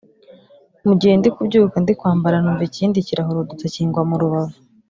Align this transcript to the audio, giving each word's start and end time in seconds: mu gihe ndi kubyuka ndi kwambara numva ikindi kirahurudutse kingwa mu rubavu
mu 0.85 0.93
gihe 0.99 1.13
ndi 1.17 1.29
kubyuka 1.35 1.75
ndi 1.79 1.93
kwambara 1.99 2.35
numva 2.41 2.63
ikindi 2.69 3.05
kirahurudutse 3.07 3.65
kingwa 3.73 4.01
mu 4.09 4.15
rubavu 4.21 4.57